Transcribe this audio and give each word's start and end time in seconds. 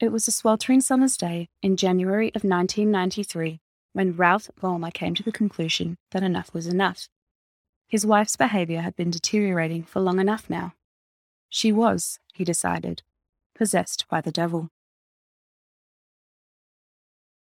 It 0.00 0.10
was 0.10 0.26
a 0.26 0.32
sweltering 0.32 0.80
summer's 0.80 1.16
day 1.16 1.48
in 1.62 1.76
January 1.76 2.28
of 2.28 2.42
1993 2.42 3.60
when 3.92 4.16
Ralph 4.16 4.50
Vollmer 4.60 4.92
came 4.92 5.14
to 5.14 5.22
the 5.22 5.30
conclusion 5.30 5.98
that 6.10 6.24
enough 6.24 6.52
was 6.52 6.66
enough. 6.66 7.08
His 7.86 8.04
wife's 8.04 8.36
behaviour 8.36 8.80
had 8.80 8.96
been 8.96 9.12
deteriorating 9.12 9.84
for 9.84 10.00
long 10.00 10.18
enough 10.18 10.50
now. 10.50 10.74
She 11.48 11.70
was, 11.70 12.18
he 12.32 12.42
decided, 12.42 13.02
possessed 13.54 14.06
by 14.10 14.20
the 14.20 14.32
devil. 14.32 14.68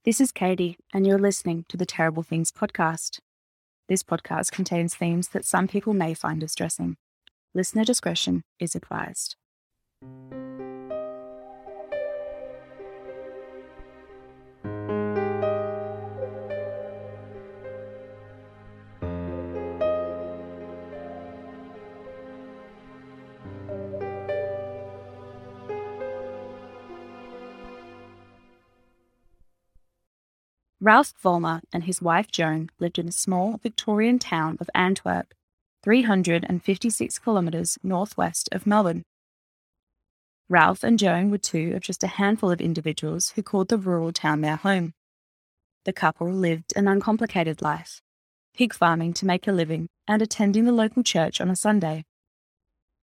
This 0.05 0.21
is 0.21 0.33
Katie, 0.33 0.77
and 0.93 1.07
you're 1.07 1.19
listening 1.19 1.67
to 1.69 1.77
the 1.77 1.87
Terrible 1.87 2.25
Things 2.25 2.51
podcast. 2.51 3.21
This 3.89 4.03
podcast 4.03 4.51
contains 4.51 4.97
themes 4.97 5.29
that 5.29 5.45
some 5.45 5.69
people 5.69 5.95
may 5.95 6.15
find 6.15 6.41
distressing. 6.41 6.97
Listener 7.55 7.85
discretion 7.85 8.43
is 8.59 8.75
advised. 8.75 9.37
Ralph 30.83 31.13
Vollmer 31.23 31.61
and 31.75 31.85
his 31.85 32.01
wife 32.01 32.31
Joan 32.31 32.71
lived 32.79 32.99
in 32.99 33.07
a 33.07 33.13
small 33.13 33.59
Victorian 33.59 34.19
town 34.19 34.57
of 34.63 34.71
Antwerp, 34.75 35.35
356 35.83 37.19
kilometres 37.19 37.77
northwest 37.83 38.49
of 38.51 38.67
Melbourne. 38.67 39.03
Ralph 40.49 40.83
and 40.83 40.99
Joan 40.99 41.31
were 41.31 41.37
two 41.37 41.75
of 41.77 41.83
just 41.83 42.03
a 42.03 42.07
handful 42.07 42.51
of 42.51 42.63
individuals 42.63 43.33
who 43.37 43.43
called 43.43 43.69
the 43.69 43.77
rural 43.77 44.11
town 44.11 44.41
their 44.41 44.57
home. 44.57 44.95
The 45.85 45.93
couple 45.93 46.33
lived 46.33 46.73
an 46.75 46.89
uncomplicated 46.89 47.61
life, 47.61 48.01
pig 48.55 48.73
farming 48.73 49.13
to 49.15 49.27
make 49.27 49.47
a 49.47 49.53
living 49.53 49.87
and 50.09 50.23
attending 50.23 50.65
the 50.65 50.73
local 50.73 51.03
church 51.03 51.43
on 51.43 51.51
a 51.51 51.57
Sunday. 51.57 52.07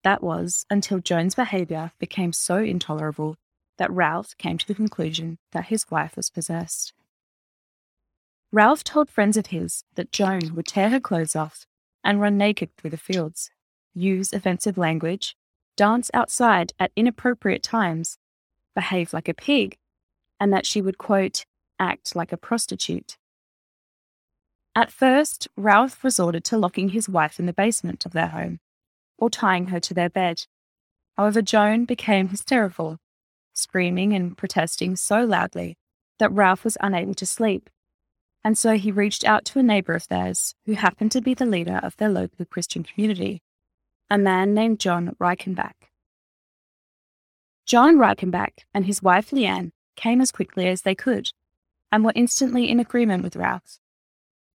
That 0.04 0.22
was 0.22 0.64
until 0.70 1.00
Joan's 1.00 1.34
behaviour 1.34 1.92
became 1.98 2.32
so 2.32 2.56
intolerable 2.56 3.36
that 3.76 3.92
Ralph 3.92 4.34
came 4.38 4.56
to 4.56 4.66
the 4.66 4.74
conclusion 4.74 5.36
that 5.52 5.66
his 5.66 5.84
wife 5.90 6.16
was 6.16 6.30
possessed. 6.30 6.94
Ralph 8.50 8.82
told 8.82 9.10
friends 9.10 9.36
of 9.36 9.48
his 9.48 9.84
that 9.94 10.10
Joan 10.10 10.54
would 10.54 10.66
tear 10.66 10.88
her 10.88 11.00
clothes 11.00 11.36
off 11.36 11.66
and 12.02 12.18
run 12.18 12.38
naked 12.38 12.70
through 12.76 12.90
the 12.90 12.96
fields, 12.96 13.50
use 13.92 14.32
offensive 14.32 14.78
language, 14.78 15.36
dance 15.76 16.10
outside 16.14 16.72
at 16.78 16.92
inappropriate 16.96 17.62
times, 17.62 18.16
behave 18.74 19.12
like 19.12 19.28
a 19.28 19.34
pig, 19.34 19.76
and 20.40 20.50
that 20.50 20.64
she 20.64 20.80
would, 20.80 20.96
quote, 20.96 21.44
act 21.78 22.16
like 22.16 22.32
a 22.32 22.38
prostitute. 22.38 23.18
At 24.74 24.90
first, 24.90 25.48
Ralph 25.54 26.02
resorted 26.02 26.44
to 26.44 26.56
locking 26.56 26.90
his 26.90 27.08
wife 27.08 27.38
in 27.38 27.44
the 27.44 27.52
basement 27.52 28.06
of 28.06 28.12
their 28.12 28.28
home 28.28 28.60
or 29.18 29.28
tying 29.28 29.66
her 29.66 29.80
to 29.80 29.92
their 29.92 30.08
bed. 30.08 30.46
However, 31.18 31.42
Joan 31.42 31.84
became 31.84 32.28
hysterical, 32.28 32.98
screaming 33.52 34.14
and 34.14 34.38
protesting 34.38 34.96
so 34.96 35.24
loudly 35.24 35.76
that 36.18 36.32
Ralph 36.32 36.64
was 36.64 36.78
unable 36.80 37.14
to 37.14 37.26
sleep 37.26 37.68
and 38.44 38.56
so 38.56 38.76
he 38.76 38.92
reached 38.92 39.24
out 39.24 39.44
to 39.46 39.58
a 39.58 39.62
neighbor 39.62 39.94
of 39.94 40.08
theirs 40.08 40.54
who 40.66 40.74
happened 40.74 41.12
to 41.12 41.20
be 41.20 41.34
the 41.34 41.46
leader 41.46 41.80
of 41.82 41.96
their 41.96 42.08
local 42.08 42.44
Christian 42.44 42.82
community, 42.82 43.42
a 44.10 44.18
man 44.18 44.54
named 44.54 44.80
John 44.80 45.14
Reichenbach. 45.20 45.74
John 47.66 47.96
Reichenbach 47.96 48.64
and 48.72 48.86
his 48.86 49.02
wife 49.02 49.30
Leanne 49.30 49.72
came 49.96 50.20
as 50.20 50.32
quickly 50.32 50.68
as 50.68 50.82
they 50.82 50.94
could 50.94 51.30
and 51.92 52.04
were 52.04 52.12
instantly 52.14 52.70
in 52.70 52.80
agreement 52.80 53.22
with 53.22 53.36
Ralph. 53.36 53.78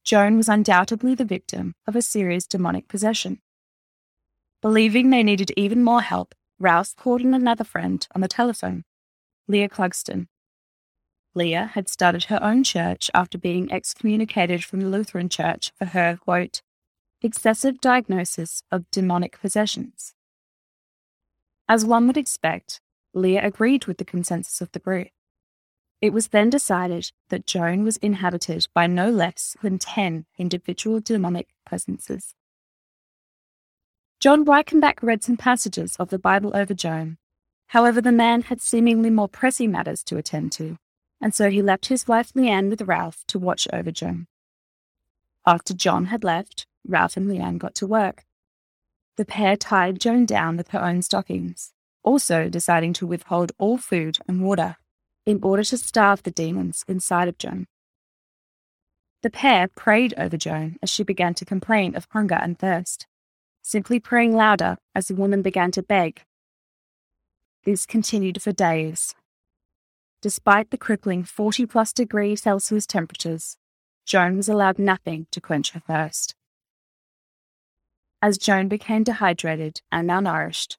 Joan 0.04 0.36
was 0.36 0.48
undoubtedly 0.48 1.14
the 1.14 1.24
victim 1.24 1.74
of 1.86 1.96
a 1.96 2.02
serious 2.02 2.46
demonic 2.46 2.88
possession. 2.88 3.40
Believing 4.62 5.10
they 5.10 5.22
needed 5.22 5.52
even 5.56 5.82
more 5.82 6.02
help, 6.02 6.34
Ralph 6.58 6.94
called 6.96 7.22
in 7.22 7.34
another 7.34 7.64
friend 7.64 8.06
on 8.14 8.20
the 8.20 8.28
telephone, 8.28 8.84
Leah 9.48 9.68
Clugston, 9.68 10.28
Leah 11.34 11.70
had 11.74 11.88
started 11.88 12.24
her 12.24 12.42
own 12.42 12.64
church 12.64 13.10
after 13.14 13.38
being 13.38 13.70
excommunicated 13.70 14.64
from 14.64 14.80
the 14.80 14.88
Lutheran 14.88 15.28
Church 15.28 15.70
for 15.76 15.86
her, 15.86 16.16
quote, 16.16 16.60
excessive 17.22 17.80
diagnosis 17.80 18.62
of 18.72 18.90
demonic 18.90 19.40
possessions. 19.40 20.14
As 21.68 21.84
one 21.84 22.06
would 22.08 22.16
expect, 22.16 22.80
Leah 23.14 23.46
agreed 23.46 23.86
with 23.86 23.98
the 23.98 24.04
consensus 24.04 24.60
of 24.60 24.72
the 24.72 24.80
group. 24.80 25.08
It 26.00 26.12
was 26.12 26.28
then 26.28 26.50
decided 26.50 27.12
that 27.28 27.46
Joan 27.46 27.84
was 27.84 27.98
inhabited 27.98 28.66
by 28.74 28.86
no 28.86 29.10
less 29.10 29.56
than 29.62 29.78
10 29.78 30.24
individual 30.38 30.98
demonic 30.98 31.48
presences. 31.66 32.34
John 34.18 34.44
Reichenbach 34.44 35.02
read 35.02 35.22
some 35.22 35.36
passages 35.36 35.96
of 35.96 36.08
the 36.08 36.18
Bible 36.18 36.56
over 36.56 36.74
Joan. 36.74 37.18
However, 37.68 38.00
the 38.00 38.12
man 38.12 38.42
had 38.42 38.60
seemingly 38.60 39.10
more 39.10 39.28
pressing 39.28 39.70
matters 39.70 40.02
to 40.04 40.16
attend 40.16 40.52
to 40.52 40.78
and 41.20 41.34
so 41.34 41.50
he 41.50 41.62
left 41.62 41.86
his 41.86 42.08
wife 42.08 42.32
Leanne 42.32 42.70
with 42.70 42.82
Ralph 42.82 43.24
to 43.28 43.38
watch 43.38 43.68
over 43.72 43.90
Joan. 43.90 44.26
After 45.46 45.74
John 45.74 46.06
had 46.06 46.24
left, 46.24 46.66
Ralph 46.86 47.16
and 47.16 47.28
Leanne 47.28 47.58
got 47.58 47.74
to 47.76 47.86
work. 47.86 48.24
The 49.16 49.24
pair 49.24 49.56
tied 49.56 50.00
Joan 50.00 50.24
down 50.24 50.56
with 50.56 50.68
her 50.68 50.82
own 50.82 51.02
stockings, 51.02 51.72
also 52.02 52.48
deciding 52.48 52.92
to 52.94 53.06
withhold 53.06 53.52
all 53.58 53.76
food 53.76 54.18
and 54.26 54.42
water 54.42 54.76
in 55.26 55.40
order 55.42 55.62
to 55.64 55.76
starve 55.76 56.22
the 56.22 56.30
demons 56.30 56.84
inside 56.88 57.28
of 57.28 57.38
Joan. 57.38 57.66
The 59.22 59.30
pair 59.30 59.68
prayed 59.68 60.14
over 60.16 60.38
Joan 60.38 60.76
as 60.82 60.88
she 60.88 61.02
began 61.02 61.34
to 61.34 61.44
complain 61.44 61.94
of 61.94 62.08
hunger 62.10 62.36
and 62.40 62.58
thirst, 62.58 63.06
simply 63.60 64.00
praying 64.00 64.34
louder 64.34 64.78
as 64.94 65.08
the 65.08 65.14
woman 65.14 65.42
began 65.42 65.70
to 65.72 65.82
beg. 65.82 66.22
This 67.64 67.84
continued 67.84 68.40
for 68.40 68.52
days, 68.52 69.14
Despite 70.22 70.70
the 70.70 70.76
crippling 70.76 71.24
40 71.24 71.64
plus 71.64 71.94
degree 71.94 72.36
Celsius 72.36 72.86
temperatures, 72.86 73.56
Joan 74.04 74.36
was 74.36 74.50
allowed 74.50 74.78
nothing 74.78 75.26
to 75.30 75.40
quench 75.40 75.70
her 75.70 75.80
thirst. 75.80 76.34
As 78.20 78.36
Joan 78.36 78.68
became 78.68 79.02
dehydrated 79.02 79.80
and 79.90 80.10
malnourished, 80.10 80.76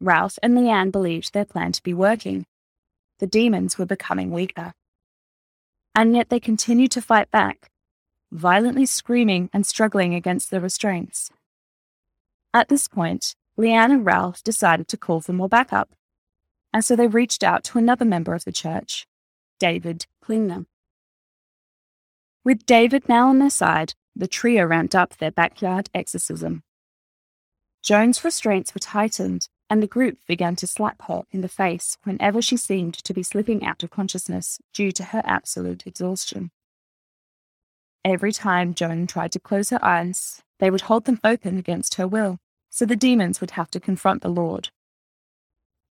Ralph 0.00 0.38
and 0.42 0.56
Leanne 0.56 0.90
believed 0.90 1.34
their 1.34 1.44
plan 1.44 1.72
to 1.72 1.82
be 1.82 1.92
working. 1.92 2.46
The 3.18 3.26
demons 3.26 3.76
were 3.76 3.84
becoming 3.84 4.30
weaker. 4.30 4.72
And 5.94 6.16
yet 6.16 6.30
they 6.30 6.40
continued 6.40 6.90
to 6.92 7.02
fight 7.02 7.30
back, 7.30 7.70
violently 8.32 8.86
screaming 8.86 9.50
and 9.52 9.66
struggling 9.66 10.14
against 10.14 10.50
the 10.50 10.60
restraints. 10.60 11.30
At 12.54 12.68
this 12.68 12.88
point, 12.88 13.34
Leanne 13.58 13.92
and 13.92 14.06
Ralph 14.06 14.42
decided 14.42 14.88
to 14.88 14.96
call 14.96 15.20
for 15.20 15.34
more 15.34 15.50
backup 15.50 15.90
and 16.72 16.84
so 16.84 16.94
they 16.94 17.06
reached 17.06 17.42
out 17.42 17.64
to 17.64 17.78
another 17.78 18.04
member 18.04 18.34
of 18.34 18.44
the 18.44 18.52
church, 18.52 19.06
David 19.58 20.06
Klingner. 20.24 20.66
With 22.44 22.64
David 22.64 23.08
now 23.08 23.28
on 23.28 23.38
their 23.38 23.50
side, 23.50 23.94
the 24.14 24.28
trio 24.28 24.64
ramped 24.64 24.94
up 24.94 25.16
their 25.16 25.30
backyard 25.30 25.90
exorcism. 25.94 26.62
Joan's 27.82 28.24
restraints 28.24 28.74
were 28.74 28.80
tightened, 28.80 29.48
and 29.68 29.82
the 29.82 29.86
group 29.86 30.18
began 30.26 30.56
to 30.56 30.66
slap 30.66 31.02
her 31.02 31.22
in 31.30 31.40
the 31.40 31.48
face 31.48 31.96
whenever 32.04 32.42
she 32.42 32.56
seemed 32.56 32.94
to 32.94 33.14
be 33.14 33.22
slipping 33.22 33.64
out 33.64 33.82
of 33.82 33.90
consciousness 33.90 34.58
due 34.72 34.92
to 34.92 35.04
her 35.04 35.22
absolute 35.24 35.86
exhaustion. 35.86 36.50
Every 38.04 38.32
time 38.32 38.74
Joan 38.74 39.06
tried 39.06 39.32
to 39.32 39.40
close 39.40 39.70
her 39.70 39.84
eyes, 39.84 40.42
they 40.58 40.70
would 40.70 40.82
hold 40.82 41.04
them 41.04 41.20
open 41.22 41.58
against 41.58 41.96
her 41.96 42.08
will, 42.08 42.38
so 42.70 42.84
the 42.84 42.96
demons 42.96 43.40
would 43.40 43.52
have 43.52 43.70
to 43.72 43.80
confront 43.80 44.22
the 44.22 44.28
Lord 44.28 44.70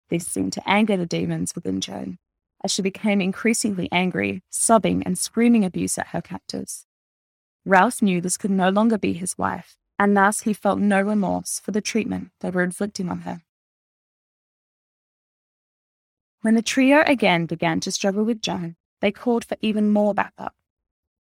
this 0.09 0.27
seemed 0.27 0.53
to 0.53 0.69
anger 0.69 0.97
the 0.97 1.05
demons 1.05 1.55
within 1.55 1.81
Joan, 1.81 2.17
as 2.63 2.71
she 2.71 2.81
became 2.81 3.21
increasingly 3.21 3.89
angry, 3.91 4.43
sobbing 4.49 5.03
and 5.03 5.17
screaming 5.17 5.63
abuse 5.63 5.97
at 5.97 6.07
her 6.07 6.21
captors. 6.21 6.85
Ralph 7.65 8.01
knew 8.01 8.21
this 8.21 8.37
could 8.37 8.51
no 8.51 8.69
longer 8.69 8.97
be 8.97 9.13
his 9.13 9.37
wife, 9.37 9.77
and 9.97 10.15
thus 10.15 10.41
he 10.41 10.53
felt 10.53 10.79
no 10.79 11.01
remorse 11.01 11.59
for 11.59 11.71
the 11.71 11.81
treatment 11.81 12.31
they 12.41 12.49
were 12.49 12.63
inflicting 12.63 13.09
on 13.09 13.21
her. 13.21 13.41
When 16.41 16.55
the 16.55 16.61
trio 16.61 17.03
again 17.05 17.45
began 17.45 17.79
to 17.81 17.91
struggle 17.91 18.23
with 18.23 18.41
Joan, 18.41 18.75
they 19.01 19.11
called 19.11 19.45
for 19.45 19.57
even 19.61 19.91
more 19.91 20.13
backup, 20.13 20.55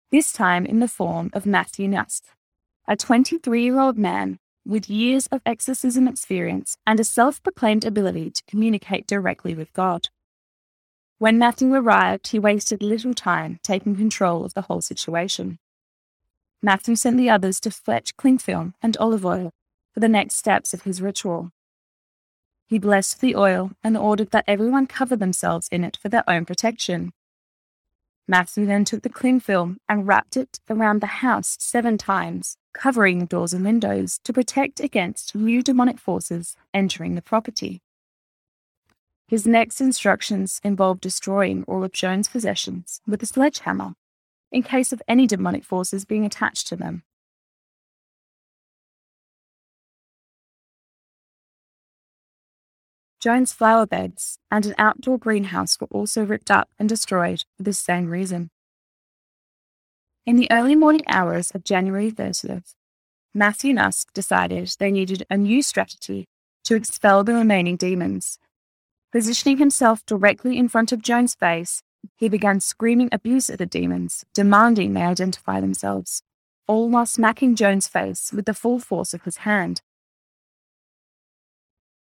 this 0.10 0.32
time 0.32 0.66
in 0.66 0.80
the 0.80 0.88
form 0.88 1.30
of 1.34 1.46
Matthew 1.46 1.88
Nuss, 1.88 2.22
a 2.88 2.96
23 2.96 3.62
year 3.62 3.80
old 3.80 3.98
man 3.98 4.40
with 4.68 4.90
years 4.90 5.28
of 5.28 5.42
exorcism 5.46 6.08
experience 6.08 6.78
and 6.86 7.00
a 7.00 7.04
self 7.04 7.42
proclaimed 7.42 7.86
ability 7.86 8.30
to 8.32 8.44
communicate 8.48 9.08
directly 9.08 9.56
with 9.56 9.72
God. 9.74 10.10
When 11.20 11.40
Matthew 11.40 11.74
arrived, 11.74 12.28
he 12.28 12.38
wasted 12.38 12.84
little 12.84 13.14
time 13.14 13.60
taking 13.64 13.96
control 13.96 14.46
of 14.46 14.54
the 14.54 14.64
whole 14.64 14.82
situation. 14.82 15.58
Matthew 16.62 16.96
sent 16.96 17.18
the 17.18 17.30
others 17.30 17.60
to 17.62 17.72
fetch 17.72 18.18
cling 18.18 18.40
film 18.40 18.76
and 18.82 18.98
olive 18.98 19.26
oil 19.26 19.52
for 19.94 20.00
the 20.00 20.10
next 20.10 20.36
steps 20.36 20.74
of 20.74 20.84
his 20.84 21.02
ritual. 21.02 21.52
He 22.68 22.78
blessed 22.78 23.22
the 23.22 23.36
oil 23.36 23.72
and 23.84 23.98
ordered 23.98 24.32
that 24.32 24.44
everyone 24.48 24.88
cover 24.88 25.16
themselves 25.16 25.70
in 25.72 25.84
it 25.84 25.98
for 26.02 26.10
their 26.10 26.30
own 26.30 26.46
protection. 26.46 27.14
Matthew 28.30 28.66
then 28.66 28.84
took 28.84 29.04
the 29.04 29.10
cling 29.10 29.40
film 29.40 29.78
and 29.88 30.06
wrapped 30.06 30.36
it 30.36 30.60
around 30.70 31.00
the 31.00 31.08
house 31.08 31.56
seven 31.60 31.98
times, 31.98 32.58
covering 32.74 33.20
the 33.20 33.26
doors 33.26 33.54
and 33.54 33.64
windows 33.64 34.20
to 34.26 34.34
protect 34.34 34.82
against 34.82 35.34
new 35.34 35.64
demonic 35.64 35.98
forces 35.98 36.58
entering 36.74 37.16
the 37.16 37.22
property. 37.22 37.82
His 39.30 39.48
next 39.48 39.80
instructions 39.80 40.60
involved 40.64 41.02
destroying 41.02 41.64
all 41.68 41.84
of 41.84 41.94
Joan's 41.94 42.28
possessions 42.28 43.02
with 43.08 43.24
a 43.24 43.26
sledgehammer, 43.26 43.94
in 44.52 44.64
case 44.64 44.92
of 44.92 45.02
any 45.08 45.26
demonic 45.26 45.64
forces 45.64 46.04
being 46.04 46.26
attached 46.26 46.68
to 46.68 46.76
them. 46.76 47.04
Joan's 53.28 53.52
flower 53.52 53.86
beds 53.86 54.40
and 54.50 54.66
an 54.66 54.76
outdoor 54.78 55.18
greenhouse 55.18 55.78
were 55.82 55.90
also 55.92 56.24
ripped 56.24 56.50
up 56.50 56.70
and 56.80 56.88
destroyed 56.88 57.44
for 57.58 57.64
the 57.64 57.74
same 57.74 58.10
reason. 58.10 58.52
In 60.26 60.38
the 60.38 60.50
early 60.50 60.76
morning 60.76 61.04
hours 61.10 61.52
of 61.52 61.66
January 61.66 62.10
30th, 62.10 62.76
Matthew 63.34 63.74
Nuss 63.74 64.06
decided 64.14 64.74
they 64.80 64.92
needed 64.92 65.26
a 65.30 65.36
new 65.36 65.62
strategy 65.62 66.30
to 66.64 66.76
expel 66.76 67.26
the 67.26 67.34
remaining 67.34 67.76
demons. 67.76 68.40
Positioning 69.12 69.58
himself 69.58 70.06
directly 70.06 70.58
in 70.58 70.70
front 70.70 70.94
of 70.94 71.02
Joan's 71.02 71.36
face, 71.36 71.84
he 72.16 72.30
began 72.30 72.62
screaming 72.62 73.10
abuse 73.12 73.50
at 73.50 73.60
the 73.60 73.66
demons, 73.66 74.24
demanding 74.34 74.94
they 74.94 75.02
identify 75.02 75.60
themselves, 75.60 76.22
all 76.66 76.88
while 76.88 77.06
smacking 77.06 77.58
Joan's 77.58 77.90
face 77.90 78.32
with 78.32 78.46
the 78.46 78.54
full 78.54 78.80
force 78.80 79.14
of 79.14 79.24
his 79.24 79.38
hand. 79.40 79.82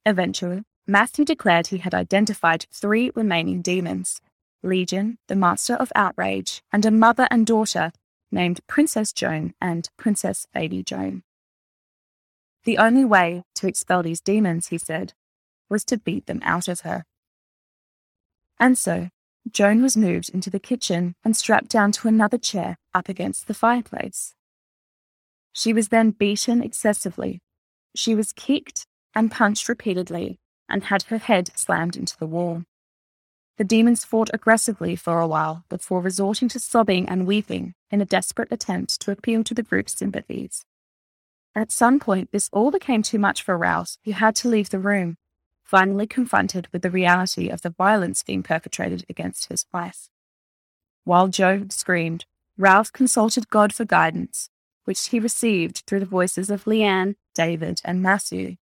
Eventually, 0.06 0.64
Matthew 0.90 1.26
declared 1.26 1.68
he 1.68 1.80
had 1.80 1.94
identified 1.94 2.66
three 2.72 3.12
remaining 3.14 3.62
demons 3.62 4.22
Legion, 4.64 5.18
the 5.28 5.36
Master 5.36 5.76
of 5.76 5.92
Outrage, 5.96 6.64
and 6.72 6.86
a 6.86 6.92
mother 6.92 7.28
and 7.30 7.46
daughter 7.46 7.92
named 8.32 8.66
Princess 8.68 9.12
Joan 9.12 9.54
and 9.62 9.90
Princess 9.98 10.48
Baby 10.54 10.84
Joan. 10.84 11.24
The 12.64 12.78
only 12.78 13.06
way 13.06 13.44
to 13.56 13.68
expel 13.68 14.02
these 14.02 14.22
demons, 14.22 14.70
he 14.70 14.78
said, 14.78 15.14
was 15.70 15.84
to 15.86 15.98
beat 15.98 16.26
them 16.26 16.42
out 16.44 16.68
of 16.68 16.82
her. 16.82 17.04
And 18.60 18.78
so, 18.78 19.10
Joan 19.50 19.82
was 19.82 19.96
moved 19.96 20.30
into 20.30 20.50
the 20.50 20.60
kitchen 20.60 21.16
and 21.24 21.36
strapped 21.36 21.70
down 21.70 21.92
to 21.94 22.08
another 22.08 22.38
chair 22.38 22.78
up 22.94 23.10
against 23.10 23.48
the 23.48 23.54
fireplace. 23.54 24.34
She 25.54 25.74
was 25.74 25.90
then 25.90 26.12
beaten 26.12 26.64
excessively. 26.64 27.40
She 27.96 28.16
was 28.16 28.34
kicked 28.34 28.86
and 29.14 29.32
punched 29.32 29.70
repeatedly 29.70 30.40
and 30.70 30.86
had 30.86 31.04
her 31.04 31.18
head 31.18 31.52
slammed 31.56 31.96
into 31.96 32.18
the 32.18 32.28
wall. 32.28 32.64
The 33.58 33.64
demons 33.64 34.06
fought 34.06 34.30
aggressively 34.34 34.96
for 34.96 35.20
a 35.20 35.28
while 35.28 35.64
before 35.68 36.02
resorting 36.02 36.48
to 36.50 36.60
sobbing 36.60 37.10
and 37.10 37.26
weeping 37.26 37.74
in 37.90 38.02
a 38.02 38.06
desperate 38.06 38.52
attempt 38.52 39.00
to 39.02 39.12
appeal 39.12 39.44
to 39.46 39.54
the 39.54 39.64
group's 39.64 39.98
sympathies. 39.98 40.66
At 41.56 41.72
some 41.72 42.00
point, 42.00 42.32
this 42.32 42.50
all 42.54 42.70
became 42.70 43.02
too 43.02 43.18
much 43.18 43.42
for 43.42 43.58
Rouse, 43.58 43.98
who 44.06 44.12
had 44.12 44.36
to 44.38 44.48
leave 44.48 44.70
the 44.70 44.78
room, 44.78 45.18
finally 45.64 46.06
confronted 46.06 46.68
with 46.72 46.84
the 46.84 46.92
reality 46.92 47.50
of 47.50 47.64
the 47.64 47.72
violence 47.72 48.22
being 48.22 48.44
perpetrated 48.44 49.06
against 49.10 49.50
his 49.50 49.66
wife. 49.74 50.08
While 51.04 51.30
Joe 51.30 51.66
screamed, 51.70 52.26
Ralph 52.58 52.94
consulted 52.94 53.50
God 53.50 53.74
for 53.74 53.86
guidance, 53.86 54.50
which 54.86 55.08
he 55.08 55.20
received 55.20 55.84
through 55.88 56.02
the 56.02 56.06
voices 56.06 56.52
of 56.52 56.66
Leanne, 56.66 57.16
David, 57.34 57.82
and 57.84 58.04
Matthew, 58.04 58.58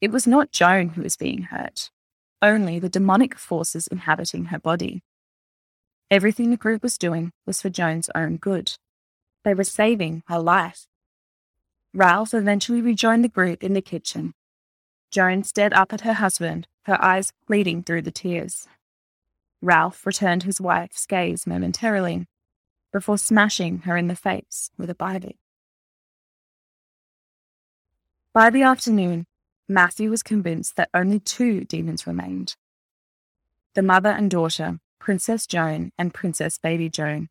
it 0.00 0.10
was 0.10 0.26
not 0.26 0.52
Joan 0.52 0.90
who 0.90 1.02
was 1.02 1.16
being 1.16 1.42
hurt, 1.44 1.90
only 2.42 2.78
the 2.78 2.88
demonic 2.88 3.38
forces 3.38 3.86
inhabiting 3.86 4.46
her 4.46 4.58
body. 4.58 5.02
Everything 6.10 6.50
the 6.50 6.56
group 6.56 6.82
was 6.82 6.98
doing 6.98 7.32
was 7.46 7.62
for 7.62 7.70
Joan's 7.70 8.10
own 8.14 8.36
good. 8.36 8.76
They 9.44 9.54
were 9.54 9.64
saving 9.64 10.22
her 10.28 10.38
life. 10.38 10.86
Ralph 11.92 12.34
eventually 12.34 12.80
rejoined 12.80 13.24
the 13.24 13.28
group 13.28 13.62
in 13.62 13.72
the 13.72 13.80
kitchen. 13.80 14.34
Joan 15.10 15.44
stared 15.44 15.72
up 15.72 15.92
at 15.92 16.02
her 16.02 16.14
husband, 16.14 16.66
her 16.82 17.02
eyes 17.02 17.32
bleeding 17.46 17.82
through 17.82 18.02
the 18.02 18.10
tears. 18.10 18.66
Ralph 19.62 20.04
returned 20.04 20.42
his 20.42 20.60
wife's 20.60 21.06
gaze 21.06 21.46
momentarily 21.46 22.26
before 22.92 23.16
smashing 23.16 23.78
her 23.80 23.96
in 23.96 24.08
the 24.08 24.16
face 24.16 24.70
with 24.76 24.90
a 24.90 24.94
Bible. 24.94 25.32
By 28.32 28.50
the 28.50 28.62
afternoon, 28.62 29.26
Matthew 29.68 30.10
was 30.10 30.22
convinced 30.22 30.76
that 30.76 30.90
only 30.92 31.18
two 31.18 31.64
demons 31.64 32.06
remained 32.06 32.56
the 33.74 33.82
mother 33.82 34.10
and 34.10 34.30
daughter, 34.30 34.78
Princess 35.00 35.48
Joan 35.48 35.90
and 35.98 36.14
Princess 36.14 36.58
Baby 36.58 36.88
Joan. 36.88 37.28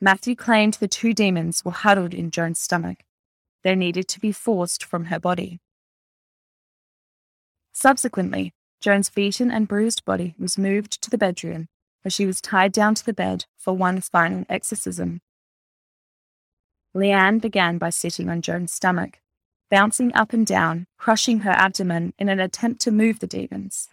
Matthew 0.00 0.36
claimed 0.36 0.74
the 0.74 0.86
two 0.86 1.12
demons 1.12 1.64
were 1.64 1.72
huddled 1.72 2.14
in 2.14 2.30
Joan's 2.30 2.60
stomach. 2.60 2.98
They 3.64 3.74
needed 3.74 4.06
to 4.08 4.20
be 4.20 4.30
forced 4.30 4.84
from 4.84 5.06
her 5.06 5.18
body. 5.18 5.58
Subsequently, 7.72 8.54
Joan's 8.80 9.10
beaten 9.10 9.50
and 9.50 9.66
bruised 9.66 10.04
body 10.04 10.36
was 10.38 10.56
moved 10.56 11.02
to 11.02 11.10
the 11.10 11.18
bedroom, 11.18 11.66
where 12.02 12.10
she 12.10 12.26
was 12.26 12.40
tied 12.40 12.70
down 12.70 12.94
to 12.94 13.04
the 13.04 13.12
bed 13.12 13.46
for 13.56 13.74
one 13.74 14.00
final 14.00 14.44
exorcism. 14.48 15.20
Leanne 16.94 17.40
began 17.40 17.78
by 17.78 17.90
sitting 17.90 18.28
on 18.28 18.42
Joan's 18.42 18.72
stomach, 18.72 19.18
bouncing 19.70 20.14
up 20.14 20.32
and 20.32 20.46
down, 20.46 20.86
crushing 20.96 21.40
her 21.40 21.50
abdomen 21.50 22.14
in 22.18 22.28
an 22.28 22.40
attempt 22.40 22.80
to 22.82 22.90
move 22.90 23.20
the 23.20 23.26
demons. 23.26 23.88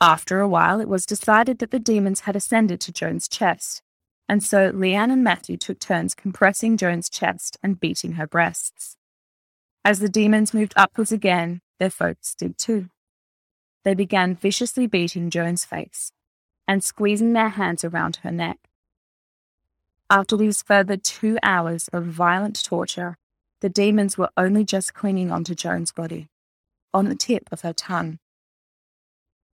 After 0.00 0.40
a 0.40 0.48
while, 0.48 0.80
it 0.80 0.88
was 0.88 1.04
decided 1.04 1.58
that 1.58 1.70
the 1.70 1.78
demons 1.78 2.20
had 2.20 2.36
ascended 2.36 2.80
to 2.80 2.92
Joan's 2.92 3.28
chest, 3.28 3.82
and 4.28 4.42
so 4.42 4.72
Leanne 4.72 5.12
and 5.12 5.24
Matthew 5.24 5.56
took 5.56 5.78
turns 5.78 6.14
compressing 6.14 6.76
Joan's 6.76 7.10
chest 7.10 7.58
and 7.62 7.80
beating 7.80 8.12
her 8.12 8.26
breasts. 8.26 8.96
As 9.84 9.98
the 9.98 10.08
demons 10.08 10.54
moved 10.54 10.72
upwards 10.76 11.12
again, 11.12 11.60
their 11.78 11.90
folks 11.90 12.34
did 12.34 12.56
too. 12.56 12.88
They 13.84 13.94
began 13.94 14.36
viciously 14.36 14.86
beating 14.86 15.30
Joan's 15.30 15.64
face 15.64 16.12
and 16.68 16.84
squeezing 16.84 17.32
their 17.32 17.48
hands 17.48 17.84
around 17.84 18.16
her 18.16 18.30
neck. 18.30 18.58
After 20.08 20.36
these 20.36 20.62
further 20.62 20.96
two 20.96 21.38
hours 21.42 21.88
of 21.92 22.04
violent 22.04 22.62
torture, 22.62 23.16
the 23.60 23.68
demons 23.68 24.16
were 24.16 24.30
only 24.36 24.64
just 24.64 24.94
clinging 24.94 25.30
onto 25.30 25.54
Joan's 25.54 25.92
body, 25.92 26.28
on 26.94 27.08
the 27.08 27.14
tip 27.14 27.48
of 27.52 27.60
her 27.60 27.72
tongue. 27.72 28.18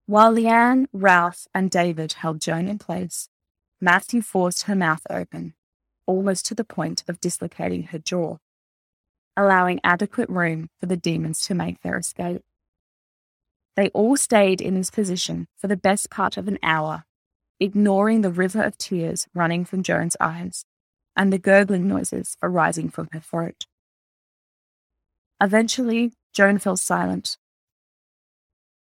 While 0.06 0.34
Leanne, 0.34 0.86
Ralph, 0.94 1.48
and 1.54 1.72
David 1.72 2.14
held 2.14 2.40
Joan 2.40 2.68
in 2.68 2.78
place, 2.78 3.30
Matthew 3.82 4.22
forced 4.22 4.64
her 4.64 4.76
mouth 4.76 5.02
open, 5.10 5.56
almost 6.06 6.46
to 6.46 6.56
the 6.56 6.64
point 6.64 7.04
of 7.08 7.20
dislocating 7.20 7.84
her 7.84 8.00
jaw, 8.00 8.38
allowing 9.36 9.80
adequate 9.84 10.30
room 10.30 10.70
for 10.80 10.86
the 10.86 10.98
demons 10.98 11.42
to 11.42 11.56
make 11.56 11.82
their 11.82 11.98
escape. 11.98 12.42
They 13.76 13.90
all 13.90 14.16
stayed 14.16 14.62
in 14.62 14.76
this 14.76 14.92
position 14.92 15.48
for 15.58 15.68
the 15.68 15.76
best 15.76 16.10
part 16.10 16.38
of 16.38 16.48
an 16.48 16.60
hour, 16.64 17.06
ignoring 17.60 18.22
the 18.22 18.32
river 18.32 18.62
of 18.62 18.78
tears 18.78 19.28
running 19.34 19.66
from 19.66 19.84
Joan's 19.84 20.16
eyes 20.20 20.66
and 21.16 21.32
the 21.32 21.40
gurgling 21.40 21.88
noises 21.88 22.38
arising 22.44 22.90
from 22.90 23.08
her 23.12 23.20
throat. 23.20 23.66
Eventually, 25.42 26.14
Joan 26.34 26.60
fell 26.60 26.78
silent. 26.78 27.38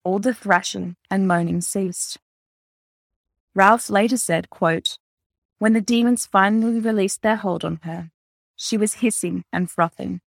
All 0.04 0.20
the 0.20 0.34
thrashing 0.34 0.96
and 1.12 1.28
moaning 1.28 1.62
ceased. 1.62 2.18
Ralph 3.54 3.90
later 3.90 4.18
said, 4.18 4.50
quote, 4.50 4.98
When 5.58 5.74
the 5.74 5.82
demons 5.82 6.26
finally 6.26 6.80
released 6.80 7.22
their 7.22 7.36
hold 7.36 7.66
on 7.66 7.80
her, 7.84 8.12
she 8.56 8.78
was 8.78 8.96
hissing 8.96 9.44
and 9.52 9.70
frothing, 9.70 10.22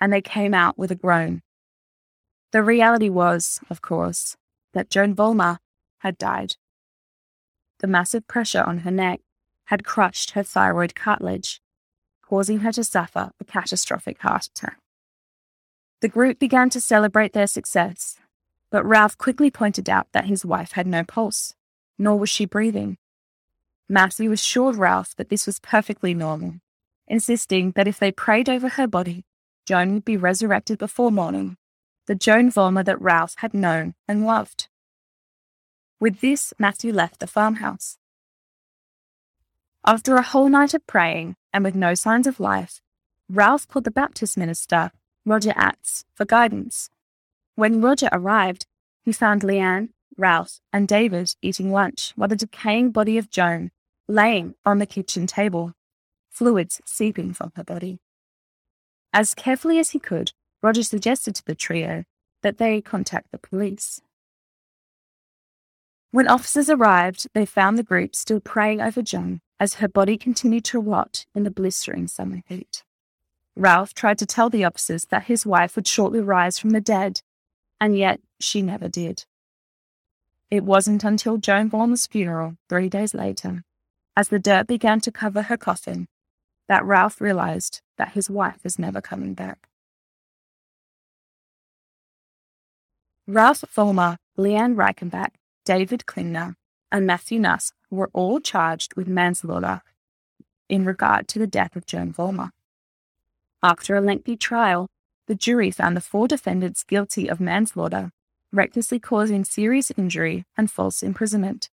and 0.00 0.12
they 0.12 0.20
came 0.20 0.54
out 0.54 0.76
with 0.76 0.90
a 0.90 0.96
groan. 0.96 1.42
The 2.52 2.62
reality 2.62 3.08
was, 3.08 3.60
of 3.70 3.82
course, 3.82 4.36
that 4.72 4.90
Joan 4.90 5.14
Vollmer 5.14 5.58
had 5.98 6.18
died. 6.18 6.56
The 7.80 7.86
massive 7.86 8.26
pressure 8.26 8.62
on 8.62 8.78
her 8.78 8.90
neck 8.90 9.20
had 9.66 9.84
crushed 9.84 10.32
her 10.32 10.42
thyroid 10.42 10.94
cartilage, 10.94 11.60
causing 12.22 12.60
her 12.60 12.72
to 12.72 12.84
suffer 12.84 13.30
a 13.40 13.44
catastrophic 13.44 14.20
heart 14.20 14.46
attack. 14.46 14.78
The 16.00 16.08
group 16.08 16.38
began 16.38 16.68
to 16.70 16.80
celebrate 16.80 17.32
their 17.32 17.46
success, 17.46 18.16
but 18.70 18.84
Ralph 18.84 19.16
quickly 19.16 19.50
pointed 19.50 19.88
out 19.88 20.08
that 20.12 20.26
his 20.26 20.44
wife 20.44 20.72
had 20.72 20.86
no 20.86 21.04
pulse, 21.04 21.54
nor 21.98 22.18
was 22.18 22.28
she 22.28 22.44
breathing. 22.44 22.98
Matthew 23.88 24.30
assured 24.30 24.76
Ralph 24.76 25.14
that 25.16 25.30
this 25.30 25.46
was 25.46 25.58
perfectly 25.60 26.12
normal, 26.12 26.56
insisting 27.08 27.70
that 27.72 27.88
if 27.88 27.98
they 27.98 28.12
prayed 28.12 28.48
over 28.48 28.68
her 28.68 28.86
body, 28.86 29.24
Joan 29.64 29.94
would 29.94 30.04
be 30.04 30.16
resurrected 30.16 30.78
before 30.78 31.10
morning, 31.10 31.56
the 32.06 32.14
Joan 32.14 32.50
Vollmer 32.50 32.84
that 32.84 33.00
Ralph 33.00 33.34
had 33.38 33.54
known 33.54 33.94
and 34.06 34.26
loved. 34.26 34.68
With 35.98 36.20
this, 36.20 36.52
Matthew 36.58 36.92
left 36.92 37.20
the 37.20 37.26
farmhouse. 37.26 37.96
After 39.84 40.16
a 40.16 40.22
whole 40.22 40.48
night 40.48 40.74
of 40.74 40.86
praying 40.86 41.36
and 41.54 41.64
with 41.64 41.74
no 41.74 41.94
signs 41.94 42.26
of 42.26 42.38
life, 42.38 42.82
Ralph 43.30 43.66
called 43.66 43.84
the 43.84 43.90
Baptist 43.90 44.36
minister 44.36 44.90
Roger 45.26 45.52
Atts 45.56 46.04
for 46.14 46.24
guidance. 46.24 46.88
When 47.56 47.80
Roger 47.80 48.08
arrived, 48.12 48.64
he 49.02 49.12
found 49.12 49.42
Leanne, 49.42 49.88
Ralph, 50.16 50.60
and 50.72 50.86
David 50.86 51.34
eating 51.42 51.72
lunch 51.72 52.12
while 52.14 52.28
the 52.28 52.36
decaying 52.36 52.92
body 52.92 53.18
of 53.18 53.28
Joan 53.28 53.72
laying 54.06 54.54
on 54.64 54.78
the 54.78 54.86
kitchen 54.86 55.26
table, 55.26 55.74
fluids 56.30 56.80
seeping 56.86 57.34
from 57.34 57.50
her 57.56 57.64
body. 57.64 57.98
As 59.12 59.34
carefully 59.34 59.80
as 59.80 59.90
he 59.90 59.98
could, 59.98 60.32
Roger 60.62 60.84
suggested 60.84 61.34
to 61.34 61.44
the 61.44 61.56
trio 61.56 62.04
that 62.42 62.58
they 62.58 62.80
contact 62.80 63.32
the 63.32 63.38
police. 63.38 64.00
When 66.12 66.28
officers 66.28 66.70
arrived, 66.70 67.26
they 67.34 67.44
found 67.44 67.76
the 67.76 67.82
group 67.82 68.14
still 68.14 68.40
praying 68.40 68.80
over 68.80 69.02
Joan 69.02 69.40
as 69.58 69.74
her 69.74 69.88
body 69.88 70.16
continued 70.16 70.64
to 70.66 70.78
rot 70.78 71.26
in 71.34 71.42
the 71.42 71.50
blistering 71.50 72.06
summer 72.06 72.42
heat. 72.46 72.84
Ralph 73.56 73.94
tried 73.94 74.18
to 74.18 74.26
tell 74.26 74.50
the 74.50 74.64
officers 74.64 75.06
that 75.06 75.24
his 75.24 75.46
wife 75.46 75.76
would 75.76 75.88
shortly 75.88 76.20
rise 76.20 76.58
from 76.58 76.70
the 76.70 76.80
dead, 76.80 77.22
and 77.80 77.96
yet 77.96 78.20
she 78.38 78.60
never 78.60 78.88
did. 78.88 79.24
It 80.50 80.62
wasn't 80.62 81.02
until 81.02 81.38
Joan 81.38 81.70
Vollmer's 81.70 82.06
funeral, 82.06 82.56
three 82.68 82.90
days 82.90 83.14
later, 83.14 83.64
as 84.14 84.28
the 84.28 84.38
dirt 84.38 84.66
began 84.66 85.00
to 85.00 85.10
cover 85.10 85.42
her 85.42 85.56
coffin, 85.56 86.06
that 86.68 86.84
Ralph 86.84 87.20
realized 87.20 87.80
that 87.96 88.12
his 88.12 88.28
wife 88.28 88.62
was 88.62 88.78
never 88.78 89.00
coming 89.00 89.34
back. 89.34 89.68
Ralph 93.26 93.64
Vollmer, 93.74 94.18
Leanne 94.38 94.76
Reichenbach, 94.76 95.30
David 95.64 96.04
Klingner, 96.06 96.54
and 96.92 97.06
Matthew 97.06 97.40
Nuss 97.40 97.72
were 97.90 98.10
all 98.12 98.38
charged 98.38 98.94
with 98.94 99.08
manslaughter 99.08 99.82
in 100.68 100.84
regard 100.84 101.26
to 101.28 101.38
the 101.38 101.46
death 101.46 101.74
of 101.74 101.86
Joan 101.86 102.12
Vollmer. 102.12 102.50
After 103.66 103.96
a 103.96 104.00
lengthy 104.00 104.36
trial, 104.36 104.86
the 105.26 105.34
jury 105.34 105.72
found 105.72 105.96
the 105.96 106.00
four 106.00 106.28
defendants 106.28 106.84
guilty 106.84 107.26
of 107.26 107.40
manslaughter, 107.40 108.12
recklessly 108.52 109.00
causing 109.00 109.44
serious 109.44 109.90
injury, 109.96 110.44
and 110.56 110.70
false 110.70 111.02
imprisonment. 111.02 111.68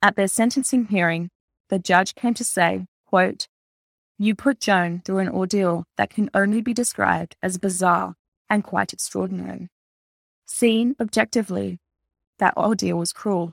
At 0.00 0.16
their 0.16 0.28
sentencing 0.28 0.86
hearing, 0.86 1.28
the 1.68 1.78
judge 1.78 2.14
came 2.14 2.32
to 2.32 2.42
say, 2.42 2.86
quote, 3.06 3.48
You 4.16 4.34
put 4.34 4.60
Joan 4.60 5.02
through 5.04 5.18
an 5.18 5.28
ordeal 5.28 5.84
that 5.98 6.08
can 6.08 6.30
only 6.32 6.62
be 6.62 6.72
described 6.72 7.36
as 7.42 7.58
bizarre 7.58 8.14
and 8.48 8.64
quite 8.64 8.94
extraordinary. 8.94 9.68
Seen 10.46 10.96
objectively, 10.98 11.80
that 12.38 12.56
ordeal 12.56 12.96
was 12.96 13.12
cruel. 13.12 13.52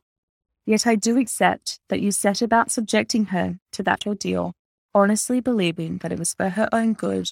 Yet 0.65 0.88
I 0.88 0.96
do 0.96 1.17
accept 1.17 1.81
that 1.89 2.00
you 2.00 2.13
set 2.13 2.41
about 2.41 2.72
subjecting 2.72 3.25
her 3.25 3.60
to 3.74 3.84
that 3.84 4.08
ordeal, 4.08 4.53
honestly 4.96 5.41
believing 5.41 5.98
that 5.98 6.13
it 6.13 6.20
was 6.20 6.34
for 6.34 6.48
her 6.48 6.70
own 6.72 6.93
good 6.93 7.29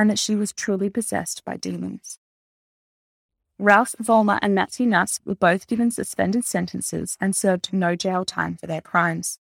and 0.00 0.08
that 0.08 0.18
she 0.18 0.34
was 0.34 0.50
truly 0.50 0.88
possessed 0.88 1.44
by 1.44 1.58
demons. 1.58 2.18
Ralph 3.58 3.94
Vollmer 4.02 4.38
and 4.40 4.54
Matthew 4.54 4.86
Nuss 4.86 5.20
were 5.26 5.34
both 5.34 5.66
given 5.66 5.90
suspended 5.90 6.46
sentences 6.46 7.18
and 7.20 7.36
served 7.36 7.70
no 7.70 7.94
jail 7.94 8.24
time 8.24 8.56
for 8.56 8.66
their 8.66 8.80
crimes. 8.80 9.38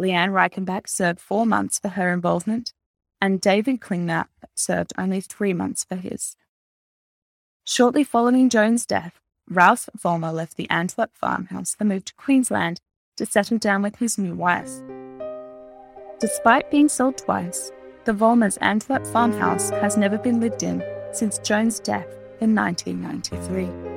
Leanne 0.00 0.30
Reichenbach 0.30 0.88
served 0.88 1.18
four 1.18 1.44
months 1.44 1.80
for 1.80 1.88
her 1.88 2.12
involvement, 2.12 2.72
and 3.20 3.40
David 3.40 3.80
Klingner 3.80 4.26
served 4.54 4.92
only 4.96 5.20
three 5.20 5.52
months 5.52 5.82
for 5.82 5.96
his. 5.96 6.36
Shortly 7.64 8.04
following 8.04 8.48
Joan's 8.48 8.86
death, 8.86 9.18
Ralph 9.50 9.88
Vollmer 9.98 10.32
left 10.32 10.56
the 10.56 10.70
Antwerp 10.70 11.10
farmhouse 11.16 11.74
and 11.80 11.88
moved 11.88 12.06
to 12.06 12.14
Queensland 12.14 12.80
to 13.16 13.26
settle 13.26 13.58
down 13.58 13.82
with 13.82 13.96
his 13.96 14.18
new 14.18 14.36
wife. 14.36 14.70
Despite 16.20 16.70
being 16.70 16.88
sold 16.88 17.18
twice, 17.18 17.72
the 18.04 18.12
Vollmers' 18.12 18.58
Antwerp 18.60 19.06
farmhouse 19.06 19.70
has 19.70 19.96
never 19.96 20.18
been 20.18 20.40
lived 20.40 20.62
in 20.62 20.82
since 21.12 21.38
Joan's 21.38 21.80
death 21.80 22.08
in 22.40 22.54
1993. 22.54 23.93